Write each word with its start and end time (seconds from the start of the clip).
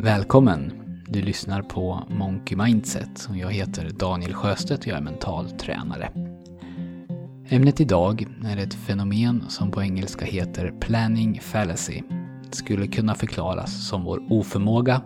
Välkommen! 0.00 0.72
Du 1.08 1.22
lyssnar 1.22 1.62
på 1.62 2.02
Monkey 2.08 2.56
Mindset 2.56 3.26
och 3.30 3.36
jag 3.36 3.52
heter 3.52 3.90
Daniel 3.90 4.34
Sjöstedt 4.34 4.80
och 4.80 4.86
jag 4.86 4.96
är 4.96 5.02
mental 5.02 5.50
tränare. 5.50 6.10
Ämnet 7.48 7.80
idag 7.80 8.26
är 8.44 8.56
ett 8.56 8.74
fenomen 8.74 9.44
som 9.48 9.70
på 9.70 9.82
engelska 9.82 10.24
heter 10.24 10.74
planning 10.80 11.40
fallacy. 11.40 12.02
Det 12.50 12.56
skulle 12.56 12.86
kunna 12.86 13.14
förklaras 13.14 13.88
som 13.88 14.04
vår 14.04 14.22
oförmåga 14.30 15.02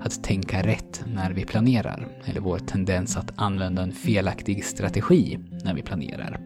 att 0.00 0.24
tänka 0.24 0.62
rätt 0.62 1.04
när 1.06 1.30
vi 1.30 1.44
planerar, 1.44 2.08
eller 2.24 2.40
vår 2.40 2.58
tendens 2.58 3.16
att 3.16 3.32
använda 3.36 3.82
en 3.82 3.92
felaktig 3.92 4.64
strategi 4.64 5.38
när 5.64 5.74
vi 5.74 5.82
planerar. 5.82 6.40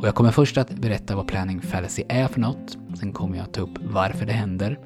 Och 0.00 0.06
jag 0.06 0.14
kommer 0.14 0.30
först 0.30 0.58
att 0.58 0.74
berätta 0.74 1.16
vad 1.16 1.26
planning 1.26 1.60
fallacy 1.60 2.02
är 2.08 2.28
för 2.28 2.40
något, 2.40 2.78
sen 2.94 3.12
kommer 3.12 3.36
jag 3.36 3.44
att 3.44 3.54
ta 3.54 3.60
upp 3.60 3.78
varför 3.82 4.26
det 4.26 4.32
händer, 4.32 4.78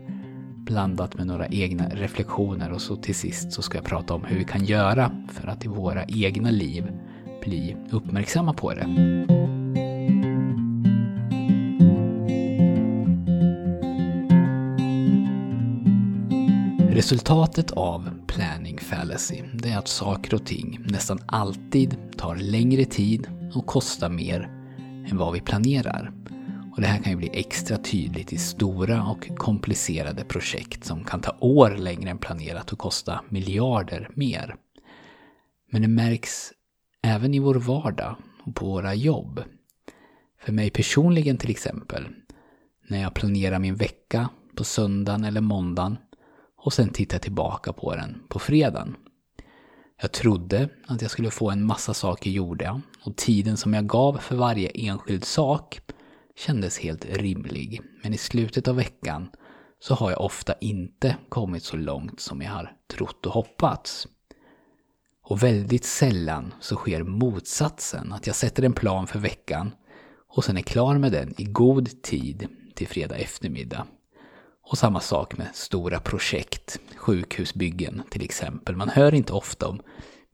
blandat 0.67 1.15
med 1.15 1.27
några 1.27 1.47
egna 1.47 1.89
reflektioner 1.89 2.73
och 2.73 2.81
så 2.81 2.97
till 2.97 3.15
sist 3.15 3.53
så 3.53 3.63
ska 3.63 3.79
jag 3.79 3.85
prata 3.85 4.15
om 4.15 4.25
hur 4.25 4.39
vi 4.39 4.45
kan 4.45 4.65
göra 4.65 5.11
för 5.33 5.49
att 5.49 5.65
i 5.65 5.69
våra 5.69 6.05
egna 6.05 6.51
liv 6.51 6.93
bli 7.45 7.77
uppmärksamma 7.91 8.53
på 8.53 8.75
det. 8.75 8.87
Resultatet 16.97 17.71
av 17.71 18.11
planning 18.27 18.79
fallacy 18.79 19.43
det 19.55 19.71
är 19.71 19.79
att 19.79 19.89
saker 19.89 20.35
och 20.35 20.47
ting 20.47 20.81
nästan 20.85 21.19
alltid 21.27 21.97
tar 22.17 22.37
längre 22.37 22.85
tid 22.85 23.29
och 23.55 23.67
kostar 23.67 24.09
mer 24.09 24.51
än 25.11 25.17
vad 25.17 25.33
vi 25.33 25.41
planerar. 25.41 26.13
Och 26.77 26.83
det 26.83 26.89
här 26.89 27.03
kan 27.03 27.13
ju 27.13 27.17
bli 27.17 27.31
extra 27.33 27.79
tydligt 27.79 28.33
i 28.33 28.39
stora 28.39 29.05
och 29.05 29.29
komplicerade 29.37 30.25
projekt 30.25 30.85
som 30.85 31.05
kan 31.05 31.21
ta 31.21 31.37
år 31.41 31.71
längre 31.71 32.11
än 32.11 32.19
planerat 32.19 32.73
och 32.73 32.79
kosta 32.79 33.21
miljarder 33.29 34.11
mer. 34.15 34.57
Men 35.71 35.83
det 35.83 35.89
märks 35.89 36.53
även 37.03 37.35
i 37.35 37.39
vår 37.39 37.55
vardag 37.55 38.17
och 38.45 38.55
på 38.55 38.67
våra 38.67 38.95
jobb. 38.95 39.43
För 40.41 40.53
mig 40.53 40.71
personligen 40.71 41.39
till 41.39 41.51
exempel, 41.51 42.07
när 42.89 43.03
jag 43.03 43.15
planerar 43.15 43.59
min 43.59 43.77
vecka 43.77 44.29
på 44.57 44.65
söndagen 44.65 45.25
eller 45.25 45.41
måndagen 45.41 45.99
och 46.57 46.73
sen 46.73 46.89
tittar 46.89 47.19
tillbaka 47.19 47.73
på 47.73 47.95
den 47.95 48.23
på 48.29 48.39
fredagen. 48.39 48.97
Jag 50.03 50.13
trodde 50.13 50.69
att 50.87 51.03
jag 51.03 51.11
skulle 51.11 51.31
få 51.31 51.51
en 51.51 51.65
massa 51.65 51.95
saker 51.95 52.31
gjorda 52.31 52.81
och 53.05 53.17
tiden 53.17 53.57
som 53.57 53.75
jag 53.75 53.87
gav 53.87 54.19
för 54.19 54.37
varje 54.37 54.69
enskild 54.69 55.25
sak 55.25 55.81
kändes 56.37 56.79
helt 56.79 57.05
rimlig. 57.05 57.81
Men 58.03 58.15
i 58.15 58.19
slutet 58.19 58.69
av 58.69 58.77
veckan 58.77 59.29
så 59.79 59.95
har 59.95 60.11
jag 60.11 60.21
ofta 60.21 60.55
inte 60.61 61.17
kommit 61.29 61.63
så 61.63 61.77
långt 61.77 62.21
som 62.21 62.43
jag 62.43 62.51
har 62.51 62.73
trott 62.95 63.27
och 63.27 63.33
hoppats. 63.33 64.09
Och 65.23 65.43
väldigt 65.43 65.85
sällan 65.85 66.55
så 66.61 66.77
sker 66.77 67.03
motsatsen, 67.03 68.13
att 68.13 68.27
jag 68.27 68.37
sätter 68.37 68.63
en 68.63 68.73
plan 68.73 69.07
för 69.07 69.19
veckan 69.19 69.71
och 70.29 70.45
sen 70.45 70.57
är 70.57 70.63
klar 70.63 70.99
med 70.99 71.13
den 71.13 71.35
i 71.41 71.45
god 71.45 72.03
tid 72.03 72.49
till 72.75 72.89
fredag 72.89 73.17
eftermiddag. 73.17 73.87
Och 74.71 74.79
samma 74.79 75.01
sak 75.01 75.39
med 75.39 75.49
stora 75.55 76.01
projekt, 76.01 76.81
sjukhusbyggen 76.97 78.03
till 78.11 78.25
exempel. 78.25 78.77
Man 78.77 78.89
hör 78.89 79.15
inte 79.15 79.33
ofta 79.33 79.69
om 79.69 79.81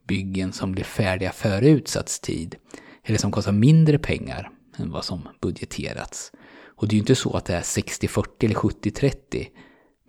byggen 0.09 0.53
som 0.53 0.73
blir 0.73 0.85
färdiga 0.85 1.33
före 1.33 1.69
utsatt 1.69 2.21
tid, 2.23 2.57
eller 3.05 3.19
som 3.19 3.33
kostar 3.33 3.53
mindre 3.53 3.99
pengar 3.99 4.51
än 4.79 4.91
vad 4.91 5.05
som 5.05 5.29
budgeterats. 5.41 6.33
Och 6.77 6.89
det 6.89 6.93
är 6.93 6.97
ju 6.97 7.01
inte 7.01 7.15
så 7.15 7.37
att 7.37 7.45
det 7.45 7.55
är 7.55 7.63
60-40 7.63 8.27
eller 8.41 8.55
70-30 8.55 9.47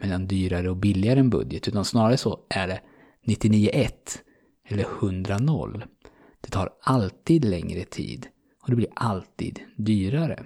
mellan 0.02 0.28
dyrare 0.28 0.70
och 0.70 0.78
billigare 0.78 1.20
än 1.20 1.30
budget, 1.30 1.68
utan 1.68 1.86
snarare 1.86 2.18
så 2.18 2.40
är 2.50 2.68
det 2.68 2.82
99-1 3.26 3.90
eller 4.68 4.84
100-0. 4.84 5.84
Det 6.42 6.50
tar 6.50 6.70
alltid 6.82 7.46
längre 7.46 7.84
tid 7.84 8.28
och 8.62 8.70
det 8.70 8.76
blir 8.76 8.90
alltid 8.96 9.60
dyrare. 9.78 10.44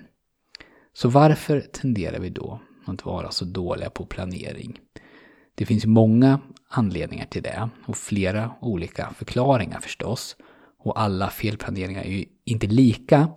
Så 0.94 1.10
varför 1.10 1.62
tenderar 1.62 2.20
vi 2.20 2.30
då 2.30 2.60
att 2.86 3.06
vara 3.06 3.32
så 3.32 3.46
dåliga 3.46 3.90
på 3.90 4.06
planering? 4.06 4.80
Det 5.56 5.66
finns 5.66 5.86
många 5.86 6.40
anledningar 6.70 7.26
till 7.26 7.44
det 7.44 7.70
och 7.86 7.98
flera 7.98 8.52
olika 8.62 9.14
förklaringar 9.14 9.80
förstås. 9.80 10.36
Och 10.80 11.02
alla 11.02 11.30
felplaneringar 11.30 12.04
är 12.04 12.12
ju 12.12 12.26
inte 12.46 12.68
lika, 12.68 13.30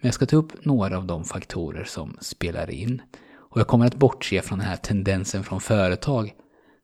men 0.00 0.08
jag 0.08 0.14
ska 0.14 0.26
ta 0.26 0.36
upp 0.36 0.64
några 0.64 0.96
av 0.96 1.06
de 1.06 1.24
faktorer 1.24 1.84
som 1.84 2.18
spelar 2.20 2.70
in. 2.70 3.02
Och 3.34 3.60
jag 3.60 3.66
kommer 3.66 3.86
att 3.86 3.94
bortse 3.94 4.42
från 4.42 4.58
den 4.58 4.68
här 4.68 4.76
tendensen 4.76 5.44
från 5.44 5.60
företag 5.60 6.34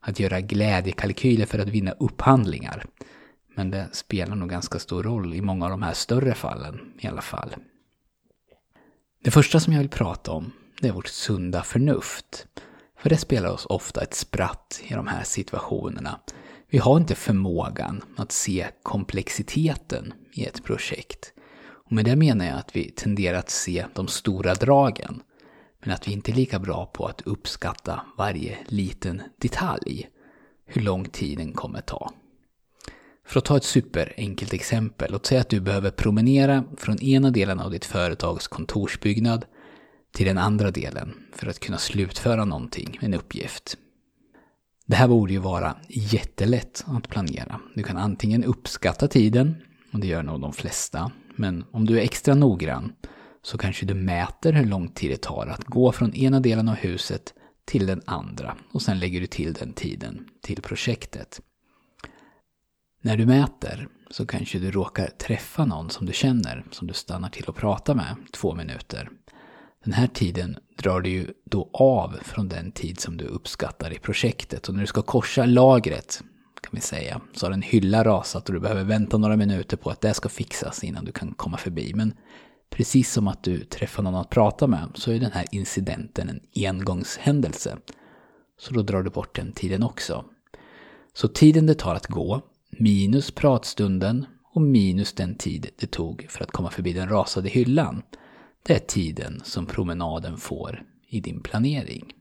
att 0.00 0.20
göra 0.20 0.40
glädjekalkyler 0.40 1.46
för 1.46 1.58
att 1.58 1.68
vinna 1.68 1.90
upphandlingar. 1.90 2.84
Men 3.56 3.70
det 3.70 3.88
spelar 3.92 4.36
nog 4.36 4.50
ganska 4.50 4.78
stor 4.78 5.02
roll 5.02 5.34
i 5.34 5.40
många 5.40 5.64
av 5.64 5.70
de 5.70 5.82
här 5.82 5.94
större 5.94 6.34
fallen 6.34 6.92
i 7.00 7.06
alla 7.06 7.22
fall. 7.22 7.54
Det 9.24 9.30
första 9.30 9.60
som 9.60 9.72
jag 9.72 9.80
vill 9.80 9.88
prata 9.88 10.32
om, 10.32 10.52
det 10.80 10.88
är 10.88 10.92
vårt 10.92 11.08
sunda 11.08 11.62
förnuft. 11.62 12.46
För 12.98 13.10
det 13.10 13.16
spelar 13.16 13.50
oss 13.50 13.66
ofta 13.66 14.02
ett 14.02 14.14
spratt 14.14 14.80
i 14.84 14.94
de 14.94 15.06
här 15.06 15.24
situationerna. 15.24 16.20
Vi 16.70 16.78
har 16.78 16.96
inte 16.96 17.14
förmågan 17.14 18.02
att 18.16 18.32
se 18.32 18.66
komplexiteten 18.82 20.14
i 20.32 20.44
ett 20.44 20.64
projekt. 20.64 21.33
Och 21.84 21.92
med 21.92 22.04
det 22.04 22.16
menar 22.16 22.46
jag 22.46 22.58
att 22.58 22.76
vi 22.76 22.90
tenderar 22.90 23.38
att 23.38 23.50
se 23.50 23.86
de 23.94 24.08
stora 24.08 24.54
dragen. 24.54 25.22
Men 25.80 25.94
att 25.94 26.08
vi 26.08 26.12
inte 26.12 26.32
är 26.32 26.34
lika 26.34 26.58
bra 26.58 26.86
på 26.86 27.06
att 27.06 27.20
uppskatta 27.20 28.00
varje 28.18 28.58
liten 28.66 29.22
detalj. 29.38 30.08
Hur 30.66 30.82
lång 30.82 31.04
tiden 31.04 31.52
kommer 31.52 31.80
ta. 31.80 32.12
För 33.26 33.38
att 33.38 33.44
ta 33.44 33.56
ett 33.56 33.64
superenkelt 33.64 34.52
exempel, 34.52 35.12
låt 35.12 35.26
säga 35.26 35.40
att 35.40 35.48
du 35.48 35.60
behöver 35.60 35.90
promenera 35.90 36.64
från 36.76 37.02
ena 37.02 37.30
delen 37.30 37.60
av 37.60 37.70
ditt 37.70 37.84
företags 37.84 38.48
kontorsbyggnad 38.48 39.44
till 40.12 40.26
den 40.26 40.38
andra 40.38 40.70
delen 40.70 41.14
för 41.32 41.46
att 41.46 41.60
kunna 41.60 41.78
slutföra 41.78 42.44
någonting, 42.44 42.98
en 43.00 43.14
uppgift. 43.14 43.76
Det 44.86 44.96
här 44.96 45.08
borde 45.08 45.32
ju 45.32 45.38
vara 45.38 45.76
jättelätt 45.88 46.84
att 46.86 47.08
planera. 47.08 47.60
Du 47.74 47.82
kan 47.82 47.96
antingen 47.96 48.44
uppskatta 48.44 49.08
tiden, 49.08 49.54
och 49.92 49.98
det 49.98 50.06
gör 50.06 50.22
nog 50.22 50.40
de 50.40 50.52
flesta, 50.52 51.10
men 51.36 51.64
om 51.70 51.84
du 51.84 51.98
är 51.98 52.02
extra 52.02 52.34
noggrann 52.34 52.92
så 53.42 53.58
kanske 53.58 53.86
du 53.86 53.94
mäter 53.94 54.52
hur 54.52 54.64
lång 54.64 54.88
tid 54.88 55.10
det 55.10 55.22
tar 55.22 55.46
att 55.46 55.64
gå 55.64 55.92
från 55.92 56.14
ena 56.14 56.40
delen 56.40 56.68
av 56.68 56.74
huset 56.74 57.34
till 57.64 57.86
den 57.86 58.02
andra 58.04 58.56
och 58.72 58.82
sen 58.82 58.98
lägger 58.98 59.20
du 59.20 59.26
till 59.26 59.52
den 59.52 59.72
tiden 59.72 60.28
till 60.42 60.62
projektet. 60.62 61.40
När 63.00 63.16
du 63.16 63.26
mäter 63.26 63.88
så 64.10 64.26
kanske 64.26 64.58
du 64.58 64.70
råkar 64.70 65.06
träffa 65.06 65.64
någon 65.64 65.90
som 65.90 66.06
du 66.06 66.12
känner, 66.12 66.64
som 66.70 66.86
du 66.86 66.94
stannar 66.94 67.28
till 67.28 67.44
och 67.44 67.56
pratar 67.56 67.94
med 67.94 68.16
två 68.32 68.54
minuter. 68.54 69.10
Den 69.84 69.92
här 69.92 70.06
tiden 70.06 70.56
drar 70.78 71.00
du 71.00 71.10
ju 71.10 71.26
då 71.44 71.70
av 71.72 72.18
från 72.22 72.48
den 72.48 72.72
tid 72.72 73.00
som 73.00 73.16
du 73.16 73.24
uppskattar 73.24 73.92
i 73.92 73.98
projektet. 73.98 74.68
Och 74.68 74.74
när 74.74 74.80
du 74.80 74.86
ska 74.86 75.02
korsa 75.02 75.46
lagret, 75.46 76.22
kan 76.64 76.70
vi 76.72 76.80
säga, 76.80 77.20
så 77.32 77.46
har 77.46 77.52
en 77.52 77.62
hylla 77.62 78.04
rasat 78.04 78.48
och 78.48 78.54
du 78.54 78.60
behöver 78.60 78.84
vänta 78.84 79.18
några 79.18 79.36
minuter 79.36 79.76
på 79.76 79.90
att 79.90 80.00
det 80.00 80.14
ska 80.14 80.28
fixas 80.28 80.84
innan 80.84 81.04
du 81.04 81.12
kan 81.12 81.34
komma 81.34 81.56
förbi. 81.56 81.92
Men 81.94 82.14
precis 82.70 83.12
som 83.12 83.28
att 83.28 83.42
du 83.42 83.64
träffar 83.64 84.02
någon 84.02 84.14
att 84.14 84.30
prata 84.30 84.66
med 84.66 84.88
så 84.94 85.12
är 85.12 85.18
den 85.18 85.32
här 85.32 85.46
incidenten 85.50 86.28
en 86.28 86.40
engångshändelse. 86.66 87.76
Så 88.58 88.74
då 88.74 88.82
drar 88.82 89.02
du 89.02 89.10
bort 89.10 89.36
den 89.36 89.52
tiden 89.52 89.82
också. 89.82 90.24
Så 91.14 91.28
tiden 91.28 91.66
det 91.66 91.74
tar 91.74 91.94
att 91.94 92.06
gå, 92.06 92.40
minus 92.70 93.30
pratstunden 93.30 94.26
och 94.54 94.62
minus 94.62 95.12
den 95.12 95.34
tid 95.34 95.70
det 95.78 95.86
tog 95.86 96.26
för 96.28 96.44
att 96.44 96.50
komma 96.50 96.70
förbi 96.70 96.92
den 96.92 97.08
rasade 97.08 97.48
hyllan 97.48 98.02
det 98.66 98.74
är 98.74 98.78
tiden 98.78 99.40
som 99.44 99.66
promenaden 99.66 100.36
får 100.36 100.82
i 101.08 101.20
din 101.20 101.40
planering. 101.40 102.12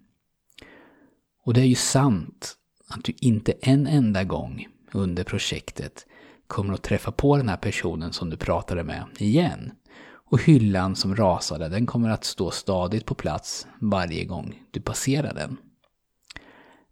Och 1.46 1.54
det 1.54 1.62
är 1.62 1.66
ju 1.66 1.76
sant 1.76 2.58
att 2.88 3.04
du 3.04 3.14
inte 3.20 3.52
en 3.62 3.88
enda 3.88 4.24
gång 4.24 4.68
under 4.92 5.24
projektet 5.24 6.06
kommer 6.48 6.74
att 6.74 6.84
träffa 6.84 7.12
på 7.12 7.38
den 7.38 7.50
här 7.50 7.58
personen 7.58 8.14
som 8.14 8.30
du 8.30 8.38
pratade 8.38 8.84
med 8.84 9.06
igen. 9.18 9.72
Och 10.26 10.42
hyllan 10.42 10.96
som 10.96 11.16
rasade, 11.16 11.70
den 11.70 11.86
kommer 11.86 12.10
att 12.10 12.24
stå 12.24 12.52
stadigt 12.52 13.06
på 13.06 13.16
plats 13.16 13.68
varje 13.80 14.26
gång 14.26 14.64
du 14.72 14.82
passerar 14.82 15.34
den. 15.34 15.58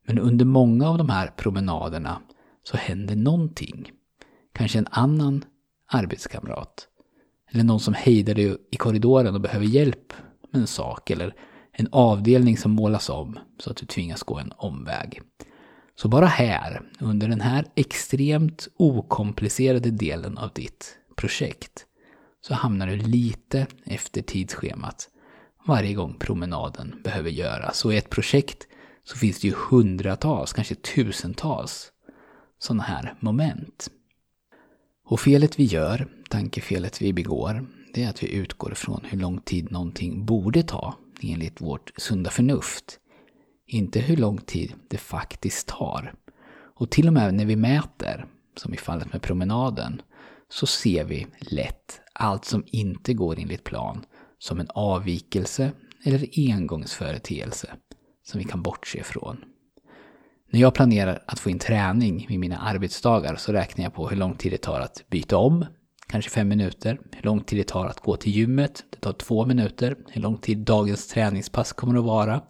Men 0.06 0.20
under 0.20 0.46
många 0.46 0.90
av 0.90 0.98
de 0.98 1.10
här 1.10 1.28
promenaderna 1.28 2.22
så 2.64 2.78
händer 2.78 3.16
någonting. 3.16 3.92
Kanske 4.54 4.80
en 4.80 4.88
annan 4.92 5.46
arbetskamrat 5.88 6.88
eller 7.52 7.64
någon 7.64 7.80
som 7.80 7.94
hejdar 7.94 8.34
dig 8.34 8.58
i 8.72 8.76
korridoren 8.76 9.36
och 9.36 9.42
behöver 9.42 9.66
hjälp 9.66 10.14
med 10.52 10.62
en 10.62 10.68
sak. 10.68 11.10
Eller 11.10 11.36
en 11.72 11.88
avdelning 11.92 12.58
som 12.58 12.72
målas 12.72 13.10
om 13.10 13.40
så 13.60 13.72
att 13.72 13.78
du 13.78 13.86
tvingas 13.86 14.24
gå 14.24 14.40
en 14.40 14.54
omväg. 14.58 15.22
Så 16.02 16.08
bara 16.08 16.26
här, 16.26 16.82
under 17.00 17.28
den 17.28 17.42
här 17.42 17.66
extremt 17.76 18.68
okomplicerade 18.78 19.92
delen 19.92 20.38
av 20.38 20.50
ditt 20.54 20.98
projekt, 21.16 21.86
så 22.46 22.54
hamnar 22.54 22.88
du 22.88 22.96
lite 22.96 23.68
efter 23.86 24.22
tidsschemat 24.22 25.10
varje 25.68 25.94
gång 25.94 26.16
promenaden 26.20 27.02
behöver 27.04 27.30
göras. 27.30 27.86
Och 27.86 27.94
i 27.94 27.98
ett 27.98 28.10
projekt 28.10 28.68
så 29.04 29.18
finns 29.18 29.40
det 29.40 29.48
ju 29.48 29.54
hundratals, 29.70 30.54
kanske 30.54 30.76
tusentals 30.76 31.92
sådana 32.60 32.84
här 32.84 33.16
moment. 33.20 33.92
Och 35.06 35.20
felet 35.20 35.60
vi 35.60 35.64
gör, 35.64 36.08
tankefelet 36.30 37.02
vi 37.02 37.14
begår, 37.14 37.68
det 37.94 38.04
är 38.04 38.10
att 38.10 38.24
vi 38.24 38.34
utgår 38.34 38.72
ifrån 38.72 39.02
hur 39.04 39.18
lång 39.18 39.42
tid 39.42 39.72
någonting 39.72 40.26
borde 40.26 40.64
ta 40.64 40.96
enligt 41.22 41.62
vårt 41.62 41.92
sunda 41.98 42.30
förnuft. 42.30 42.98
Inte 43.74 44.00
hur 44.00 44.18
lång 44.18 44.38
tid 44.38 44.74
det 44.88 44.98
faktiskt 44.98 45.68
tar. 45.68 46.14
Och 46.54 46.90
till 46.90 47.08
och 47.08 47.14
med 47.14 47.34
när 47.34 47.46
vi 47.46 47.56
mäter, 47.56 48.26
som 48.58 48.74
i 48.74 48.78
fallet 48.78 49.14
med 49.14 49.22
promenaden, 49.22 50.02
så 50.50 50.66
ser 50.66 51.04
vi 51.04 51.28
lätt 51.40 52.02
allt 52.14 52.46
som 52.46 52.64
inte 52.68 53.14
går 53.14 53.40
enligt 53.40 53.64
plan 53.64 54.06
som 54.40 54.60
en 54.60 54.68
avvikelse 54.70 55.72
eller 56.04 56.28
engångsföreteelse 56.38 57.68
som 58.24 58.40
vi 58.40 58.44
kan 58.46 58.62
bortse 58.62 59.00
ifrån. 59.00 59.38
När 60.50 60.60
jag 60.60 60.74
planerar 60.74 61.24
att 61.28 61.40
få 61.40 61.50
in 61.50 61.60
träning 61.60 62.26
vid 62.30 62.40
mina 62.40 62.58
arbetsdagar 62.58 63.36
så 63.36 63.54
räknar 63.54 63.84
jag 63.84 63.94
på 63.94 64.10
hur 64.10 64.18
lång 64.18 64.36
tid 64.36 64.52
det 64.52 64.58
tar 64.58 64.80
att 64.80 65.04
byta 65.10 65.38
om, 65.38 65.66
kanske 66.08 66.32
fem 66.32 66.48
minuter. 66.48 67.00
Hur 67.12 67.24
lång 67.24 67.42
tid 67.44 67.60
det 67.60 67.68
tar 67.68 67.86
att 67.86 68.00
gå 68.00 68.16
till 68.16 68.32
gymmet, 68.32 68.84
det 68.90 69.00
tar 69.00 69.14
två 69.14 69.46
minuter. 69.46 69.96
Hur 70.08 70.22
lång 70.22 70.38
tid 70.38 70.58
dagens 70.58 71.08
träningspass 71.08 71.74
kommer 71.74 72.00
att 72.00 72.06
vara, 72.06 72.42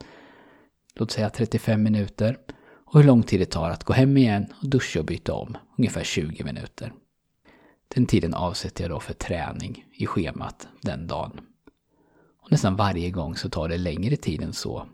låt 0.96 1.12
säga 1.12 1.30
35 1.30 1.84
minuter. 1.84 2.38
Och 2.86 3.00
hur 3.00 3.08
lång 3.08 3.24
tid 3.24 3.40
det 3.40 3.46
tar 3.46 3.70
att 3.70 3.84
gå 3.84 3.94
hem 3.94 4.18
igen 4.18 4.54
och 4.62 4.70
duscha 4.70 5.00
och 5.00 5.06
byta 5.06 5.34
om, 5.34 5.58
ungefär 5.78 6.04
20 6.04 6.44
minuter. 6.44 6.94
Den 7.88 8.06
tiden 8.06 8.34
avsätter 8.34 8.84
jag 8.84 8.92
då 8.92 9.00
för 9.00 9.14
träning 9.14 9.86
i 9.92 10.06
schemat 10.06 10.68
den 10.82 11.08
dagen. 11.08 11.40
Och 12.42 12.52
nästan 12.52 12.76
varje 12.76 13.10
gång 13.10 13.36
så 13.36 13.50
tar 13.50 13.70
det 13.70 13.78
längre 13.78 14.16
tid 14.16 14.42
än 14.42 14.54
så. 14.54 14.88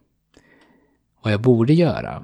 Vad 1.23 1.33
jag 1.33 1.41
borde 1.41 1.73
göra, 1.73 2.23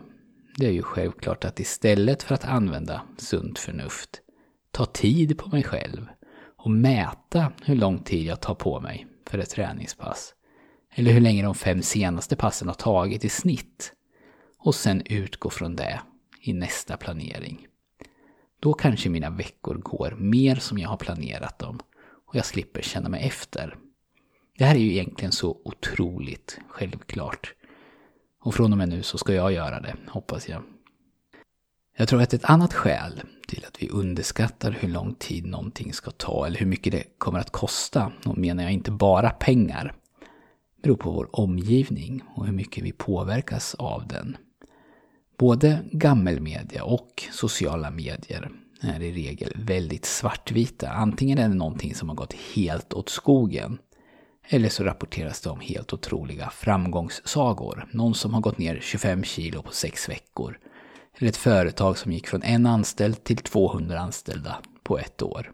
det 0.57 0.67
är 0.67 0.71
ju 0.71 0.81
självklart 0.81 1.45
att 1.45 1.59
istället 1.59 2.23
för 2.23 2.35
att 2.35 2.45
använda 2.45 3.01
sunt 3.17 3.59
förnuft, 3.59 4.21
ta 4.71 4.85
tid 4.85 5.37
på 5.37 5.49
mig 5.49 5.63
själv 5.63 6.07
och 6.57 6.71
mäta 6.71 7.51
hur 7.63 7.75
lång 7.75 7.99
tid 7.99 8.25
jag 8.25 8.41
tar 8.41 8.55
på 8.55 8.79
mig 8.79 9.07
för 9.27 9.37
ett 9.37 9.49
träningspass. 9.49 10.33
Eller 10.95 11.12
hur 11.12 11.22
länge 11.22 11.44
de 11.44 11.56
fem 11.56 11.81
senaste 11.81 12.36
passen 12.36 12.68
har 12.68 12.75
tagit 12.75 13.25
i 13.25 13.30
snitt. 13.30 13.94
Och 14.57 14.75
sen 14.75 15.01
utgå 15.06 15.50
från 15.50 15.75
det 15.75 16.01
i 16.42 16.54
nästa 16.54 16.98
planering. 16.98 17.68
Då 18.60 18.74
kanske 18.74 19.10
mina 19.10 19.30
veckor 19.30 19.75
går 19.75 20.12
mer 20.12 20.56
som 20.56 20.78
jag 20.78 20.90
har 20.90 20.98
planerat 20.98 21.60
dem 21.60 21.80
och 22.28 22.36
jag 22.36 22.45
slipper 22.45 22.81
känna 22.81 23.10
mig 23.10 23.28
efter. 23.28 23.75
Det 24.57 24.66
här 24.66 24.75
är 24.75 24.80
ju 24.80 24.92
egentligen 24.92 25.31
så 25.31 25.62
otroligt 25.66 26.60
självklart. 26.68 27.54
Och 28.40 28.56
från 28.56 28.72
och 28.72 28.78
med 28.78 28.90
nu 28.90 29.04
så 29.04 29.18
ska 29.18 29.34
jag 29.34 29.54
göra 29.54 29.80
det, 29.80 29.95
hoppas 30.07 30.50
jag. 30.50 30.63
Jag 31.98 32.07
tror 32.07 32.22
att 32.22 32.34
ett 32.34 32.45
annat 32.45 32.74
skäl 32.74 33.22
till 33.48 33.66
att 33.68 33.84
vi 33.84 33.90
underskattar 33.90 34.72
hur 34.72 34.88
lång 34.88 35.16
tid 35.16 35.45
någonting 35.45 35.94
ska 35.94 36.12
ta 36.12 36.48
eller 36.48 36.60
hur 36.60 36.66
mycket 36.66 36.92
det 36.92 37.04
kommer 37.18 37.40
att 37.40 37.51
kosta, 37.51 38.12
och 38.25 38.38
menar 38.38 38.63
jag 38.63 38.72
inte 38.72 38.92
bara 38.92 39.30
pengar, 39.30 39.95
beror 40.83 40.95
på 40.95 41.12
vår 41.12 41.30
omgivning 41.31 42.24
och 42.35 42.45
hur 42.45 42.53
mycket 42.53 42.83
vi 42.83 42.91
påverkas 42.91 43.75
av 43.75 44.07
den. 44.07 44.38
Både 45.38 45.80
gammelmedia 45.91 46.83
och 46.83 47.24
sociala 47.31 47.91
medier 47.91 48.51
är 48.81 49.01
i 49.01 49.12
regel 49.12 49.53
väldigt 49.56 50.06
svartvita. 50.06 50.89
Antingen 50.89 51.38
är 51.38 51.50
det 51.50 51.56
någonting 51.56 51.95
som 51.95 52.09
har 52.09 52.15
gått 52.15 52.33
helt 52.33 52.94
åt 52.94 53.09
skogen 53.09 53.77
eller 54.47 54.69
så 54.69 54.83
rapporteras 54.83 55.41
det 55.41 55.50
om 55.50 55.59
helt 55.59 55.94
otroliga 55.94 56.50
framgångssagor. 56.50 57.88
Någon 57.91 58.15
som 58.15 58.33
har 58.33 58.41
gått 58.41 58.57
ner 58.57 58.80
25 58.81 59.24
kilo 59.24 59.62
på 59.62 59.71
sex 59.71 60.09
veckor. 60.09 60.59
Eller 61.18 61.30
ett 61.30 61.38
företag 61.38 61.97
som 61.97 62.12
gick 62.12 62.27
från 62.27 62.44
en 62.44 62.65
anställd 62.65 63.24
till 63.24 63.38
200 63.38 64.00
anställda 64.00 64.62
på 64.83 65.00
ett 65.00 65.21
år. 65.21 65.51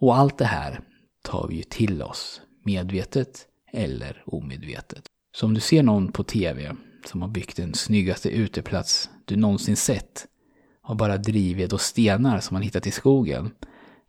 Och 0.00 0.16
allt 0.16 0.38
det 0.38 0.44
här 0.44 0.80
tar 1.22 1.48
vi 1.48 1.56
ju 1.56 1.62
till 1.62 2.02
oss, 2.02 2.40
medvetet 2.62 3.47
eller 3.72 4.22
omedvetet. 4.26 5.02
Så 5.36 5.46
om 5.46 5.54
du 5.54 5.60
ser 5.60 5.82
någon 5.82 6.12
på 6.12 6.24
TV 6.24 6.76
som 7.04 7.22
har 7.22 7.28
byggt 7.28 7.56
den 7.56 7.74
snyggaste 7.74 8.28
uteplats 8.30 9.10
du 9.24 9.36
någonsin 9.36 9.76
sett 9.76 10.26
av 10.82 10.96
bara 10.96 11.16
drivved 11.16 11.72
och 11.72 11.80
stenar 11.80 12.40
som 12.40 12.54
man 12.54 12.62
hittat 12.62 12.86
i 12.86 12.90
skogen. 12.90 13.50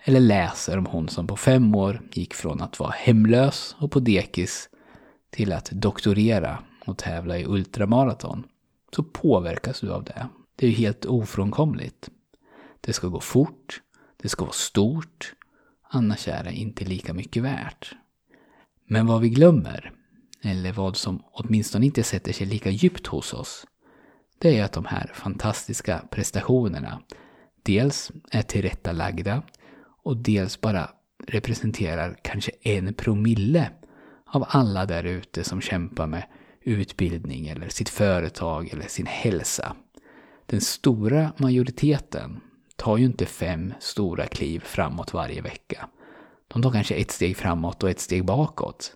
Eller 0.03 0.19
läser 0.19 0.77
om 0.77 0.85
hon 0.85 1.09
som 1.09 1.27
på 1.27 1.35
fem 1.35 1.75
år 1.75 2.01
gick 2.11 2.33
från 2.33 2.61
att 2.61 2.79
vara 2.79 2.91
hemlös 2.91 3.75
och 3.79 3.91
på 3.91 3.99
dekis 3.99 4.69
till 5.29 5.53
att 5.53 5.71
doktorera 5.71 6.63
och 6.85 6.97
tävla 6.97 7.37
i 7.37 7.45
ultramaraton. 7.45 8.43
Så 8.95 9.03
påverkas 9.03 9.79
du 9.79 9.91
av 9.91 10.03
det. 10.03 10.27
Det 10.55 10.65
är 10.65 10.69
ju 10.69 10.75
helt 10.75 11.05
ofrånkomligt. 11.05 12.09
Det 12.81 12.93
ska 12.93 13.07
gå 13.07 13.19
fort, 13.19 13.81
det 14.21 14.29
ska 14.29 14.45
vara 14.45 14.53
stort, 14.53 15.33
annars 15.89 16.27
är 16.27 16.43
det 16.43 16.53
inte 16.53 16.85
lika 16.85 17.13
mycket 17.13 17.43
värt. 17.43 17.95
Men 18.91 19.05
vad 19.05 19.21
vi 19.21 19.29
glömmer, 19.29 19.91
eller 20.41 20.71
vad 20.71 20.97
som 20.97 21.23
åtminstone 21.31 21.85
inte 21.85 22.03
sätter 22.03 22.33
sig 22.33 22.47
lika 22.47 22.69
djupt 22.69 23.07
hos 23.07 23.33
oss, 23.33 23.67
det 24.39 24.59
är 24.59 24.63
att 24.63 24.73
de 24.73 24.85
här 24.85 25.11
fantastiska 25.13 26.03
prestationerna 26.11 27.01
dels 27.63 28.11
är 28.31 28.41
tillrättalagda 28.41 29.43
och 30.03 30.17
dels 30.17 30.61
bara 30.61 30.89
representerar 31.27 32.17
kanske 32.21 32.51
en 32.61 32.93
promille 32.93 33.71
av 34.25 34.45
alla 34.47 34.85
där 34.85 35.03
ute 35.03 35.43
som 35.43 35.61
kämpar 35.61 36.07
med 36.07 36.23
utbildning 36.61 37.47
eller 37.47 37.69
sitt 37.69 37.89
företag 37.89 38.69
eller 38.73 38.87
sin 38.87 39.05
hälsa. 39.05 39.75
Den 40.45 40.61
stora 40.61 41.31
majoriteten 41.37 42.41
tar 42.75 42.97
ju 42.97 43.05
inte 43.05 43.25
fem 43.25 43.73
stora 43.79 44.25
kliv 44.25 44.59
framåt 44.59 45.13
varje 45.13 45.41
vecka. 45.41 45.89
De 46.53 46.61
tar 46.61 46.71
kanske 46.71 46.95
ett 46.95 47.11
steg 47.11 47.37
framåt 47.37 47.83
och 47.83 47.89
ett 47.89 47.99
steg 47.99 48.25
bakåt. 48.25 48.93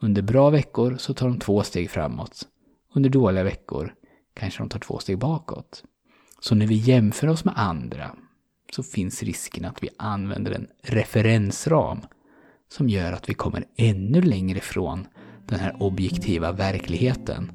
Under 0.00 0.22
bra 0.22 0.50
veckor 0.50 0.96
så 0.96 1.14
tar 1.14 1.28
de 1.28 1.38
två 1.38 1.62
steg 1.62 1.90
framåt. 1.90 2.42
Under 2.94 3.10
dåliga 3.10 3.44
veckor 3.44 3.94
kanske 4.34 4.62
de 4.62 4.68
tar 4.68 4.78
två 4.78 4.98
steg 4.98 5.18
bakåt. 5.18 5.84
Så 6.40 6.54
när 6.54 6.66
vi 6.66 6.74
jämför 6.74 7.28
oss 7.28 7.44
med 7.44 7.54
andra 7.56 8.10
så 8.72 8.82
finns 8.82 9.22
risken 9.22 9.64
att 9.64 9.82
vi 9.82 9.88
använder 9.96 10.52
en 10.52 10.66
referensram 10.82 12.00
som 12.72 12.88
gör 12.88 13.12
att 13.12 13.28
vi 13.28 13.34
kommer 13.34 13.64
ännu 13.76 14.22
längre 14.22 14.58
ifrån 14.58 15.06
den 15.46 15.60
här 15.60 15.82
objektiva 15.82 16.52
verkligheten 16.52 17.52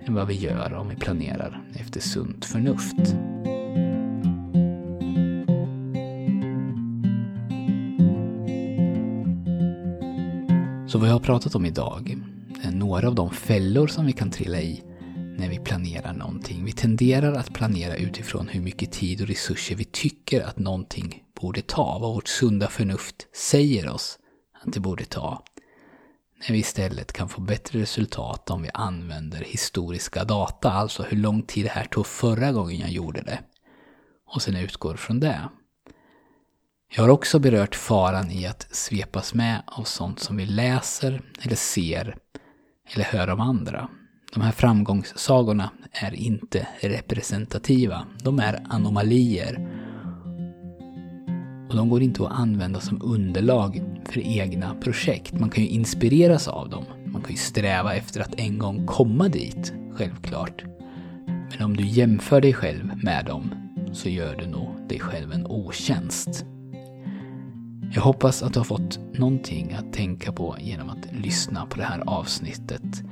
än 0.00 0.14
vad 0.14 0.26
vi 0.26 0.34
gör 0.34 0.74
om 0.74 0.88
vi 0.88 0.96
planerar 0.96 1.70
efter 1.74 2.00
sunt 2.00 2.44
förnuft. 2.44 3.14
Så 10.88 10.98
vad 10.98 11.08
jag 11.08 11.12
har 11.12 11.20
pratat 11.20 11.54
om 11.54 11.66
idag 11.66 12.16
är 12.62 12.70
några 12.70 13.08
av 13.08 13.14
de 13.14 13.30
fällor 13.30 13.86
som 13.86 14.06
vi 14.06 14.12
kan 14.12 14.30
trilla 14.30 14.60
i 14.60 14.82
när 15.38 15.48
vi 15.48 15.58
planerar 15.58 16.12
någonting. 16.12 16.64
Vi 16.64 16.72
tenderar 16.72 17.32
att 17.32 17.54
planera 17.54 17.96
utifrån 17.96 18.48
hur 18.48 18.60
mycket 18.60 18.92
tid 18.92 19.20
och 19.20 19.26
resurser 19.26 19.76
vi 19.76 19.84
tycker 19.84 20.44
att 20.44 20.58
någonting 20.58 21.22
borde 21.40 21.62
ta, 21.62 21.98
vad 21.98 22.14
vårt 22.14 22.28
sunda 22.28 22.68
förnuft 22.68 23.26
säger 23.36 23.88
oss 23.88 24.18
att 24.62 24.72
det 24.72 24.80
borde 24.80 25.04
ta. 25.04 25.44
När 26.40 26.52
vi 26.52 26.58
istället 26.58 27.12
kan 27.12 27.28
få 27.28 27.40
bättre 27.40 27.80
resultat 27.80 28.50
om 28.50 28.62
vi 28.62 28.70
använder 28.74 29.40
historiska 29.40 30.24
data, 30.24 30.72
alltså 30.72 31.02
hur 31.02 31.16
lång 31.16 31.42
tid 31.42 31.64
det 31.64 31.70
här 31.70 31.84
tog 31.84 32.06
förra 32.06 32.52
gången 32.52 32.78
jag 32.78 32.90
gjorde 32.90 33.22
det. 33.22 33.38
Och 34.34 34.42
sen 34.42 34.56
utgår 34.56 34.96
från 34.96 35.20
det. 35.20 35.48
Jag 36.90 37.02
har 37.02 37.08
också 37.08 37.38
berört 37.38 37.74
faran 37.74 38.30
i 38.30 38.46
att 38.46 38.66
svepas 38.70 39.34
med 39.34 39.62
av 39.66 39.82
sånt 39.82 40.20
som 40.20 40.36
vi 40.36 40.46
läser 40.46 41.20
eller 41.42 41.56
ser 41.56 42.16
eller 42.94 43.04
hör 43.04 43.30
om 43.30 43.40
andra. 43.40 43.88
De 44.34 44.40
här 44.40 44.52
framgångssagorna 44.52 45.70
är 45.92 46.14
inte 46.14 46.68
representativa. 46.80 48.06
De 48.22 48.38
är 48.38 48.62
anomalier. 48.68 49.68
Och 51.68 51.76
de 51.76 51.88
går 51.88 52.02
inte 52.02 52.22
att 52.22 52.32
använda 52.32 52.80
som 52.80 53.02
underlag 53.02 54.00
för 54.04 54.20
egna 54.20 54.74
projekt. 54.74 55.32
Man 55.32 55.50
kan 55.50 55.64
ju 55.64 55.70
inspireras 55.70 56.48
av 56.48 56.70
dem. 56.70 56.84
Man 57.06 57.22
kan 57.22 57.30
ju 57.30 57.36
sträva 57.36 57.94
efter 57.94 58.20
att 58.20 58.34
en 58.40 58.58
gång 58.58 58.86
komma 58.86 59.28
dit, 59.28 59.72
självklart. 59.96 60.64
Men 61.26 61.62
om 61.62 61.76
du 61.76 61.86
jämför 61.86 62.40
dig 62.40 62.54
själv 62.54 63.04
med 63.04 63.24
dem 63.24 63.54
så 63.92 64.08
gör 64.08 64.36
du 64.36 64.46
nog 64.46 64.88
dig 64.88 65.00
själv 65.00 65.32
en 65.32 65.46
otjänst. 65.46 66.44
Jag 67.90 68.02
hoppas 68.02 68.42
att 68.42 68.52
du 68.52 68.60
har 68.60 68.64
fått 68.64 68.98
någonting 69.12 69.72
att 69.72 69.92
tänka 69.92 70.32
på 70.32 70.56
genom 70.60 70.90
att 70.90 71.12
lyssna 71.12 71.66
på 71.66 71.76
det 71.76 71.84
här 71.84 72.02
avsnittet. 72.06 73.02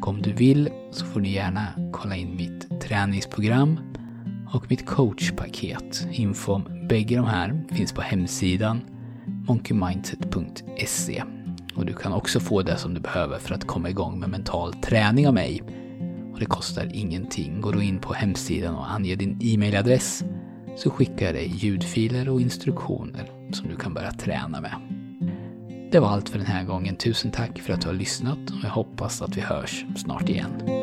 Och 0.00 0.08
om 0.08 0.22
du 0.22 0.32
vill 0.32 0.70
så 0.90 1.06
får 1.06 1.20
du 1.20 1.28
gärna 1.28 1.66
kolla 1.92 2.16
in 2.16 2.36
mitt 2.36 2.80
träningsprogram 2.80 3.80
och 4.52 4.70
mitt 4.70 4.86
coachpaket. 4.86 6.06
Info 6.10 6.52
om 6.52 6.88
bägge 6.88 7.16
de 7.16 7.26
här 7.26 7.64
finns 7.68 7.92
på 7.92 8.02
hemsidan 8.02 8.80
monkeymindset.se. 9.48 11.22
Och 11.74 11.86
du 11.86 11.94
kan 11.94 12.12
också 12.12 12.40
få 12.40 12.62
det 12.62 12.76
som 12.76 12.94
du 12.94 13.00
behöver 13.00 13.38
för 13.38 13.54
att 13.54 13.66
komma 13.66 13.90
igång 13.90 14.20
med 14.20 14.30
mental 14.30 14.72
träning 14.72 15.28
av 15.28 15.34
mig. 15.34 15.62
Och 16.32 16.40
det 16.40 16.46
kostar 16.46 16.90
ingenting. 16.94 17.60
Gå 17.60 17.72
då 17.72 17.82
in 17.82 17.98
på 17.98 18.12
hemsidan 18.12 18.74
och 18.74 18.92
ange 18.92 19.14
din 19.14 19.38
e-mailadress 19.42 20.24
så 20.76 20.90
skickar 20.90 21.26
jag 21.26 21.34
dig 21.34 21.52
ljudfiler 21.56 22.28
och 22.28 22.40
instruktioner 22.40 23.41
som 23.54 23.68
du 23.68 23.76
kan 23.76 23.94
börja 23.94 24.12
träna 24.12 24.60
med. 24.60 24.74
Det 25.92 26.00
var 26.00 26.08
allt 26.08 26.28
för 26.28 26.38
den 26.38 26.46
här 26.46 26.64
gången. 26.64 26.96
Tusen 26.96 27.30
tack 27.30 27.58
för 27.58 27.72
att 27.72 27.80
du 27.80 27.88
har 27.88 27.94
lyssnat 27.94 28.38
och 28.38 28.64
jag 28.64 28.70
hoppas 28.70 29.22
att 29.22 29.36
vi 29.36 29.40
hörs 29.40 29.84
snart 29.96 30.28
igen. 30.28 30.81